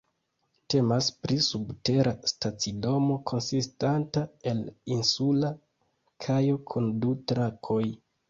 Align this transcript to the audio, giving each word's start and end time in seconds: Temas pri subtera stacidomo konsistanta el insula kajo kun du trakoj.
Temas 0.73 1.09
pri 1.25 1.35
subtera 1.47 2.13
stacidomo 2.31 3.17
konsistanta 3.31 4.23
el 4.53 4.63
insula 4.95 5.53
kajo 6.27 6.57
kun 6.73 6.89
du 7.05 7.13
trakoj. 7.33 7.83